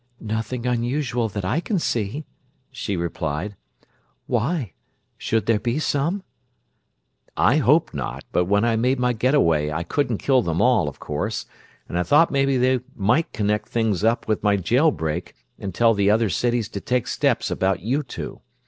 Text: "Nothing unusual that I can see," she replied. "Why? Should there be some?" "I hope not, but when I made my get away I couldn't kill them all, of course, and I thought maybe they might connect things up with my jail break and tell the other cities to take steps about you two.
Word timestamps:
"Nothing 0.19 0.65
unusual 0.65 1.29
that 1.29 1.45
I 1.45 1.59
can 1.59 1.77
see," 1.77 2.25
she 2.71 2.97
replied. 2.97 3.55
"Why? 4.25 4.73
Should 5.15 5.45
there 5.45 5.59
be 5.59 5.77
some?" 5.77 6.23
"I 7.37 7.57
hope 7.57 7.93
not, 7.93 8.23
but 8.31 8.45
when 8.45 8.65
I 8.65 8.75
made 8.77 8.97
my 8.97 9.13
get 9.13 9.35
away 9.35 9.71
I 9.71 9.83
couldn't 9.83 10.17
kill 10.17 10.41
them 10.41 10.59
all, 10.59 10.87
of 10.89 10.99
course, 10.99 11.45
and 11.87 11.99
I 11.99 12.01
thought 12.01 12.31
maybe 12.31 12.57
they 12.57 12.79
might 12.95 13.31
connect 13.31 13.69
things 13.69 14.03
up 14.03 14.27
with 14.27 14.41
my 14.41 14.55
jail 14.57 14.89
break 14.89 15.35
and 15.59 15.71
tell 15.71 15.93
the 15.93 16.09
other 16.09 16.29
cities 16.29 16.67
to 16.69 16.81
take 16.81 17.05
steps 17.05 17.51
about 17.51 17.81
you 17.81 18.01
two. 18.01 18.41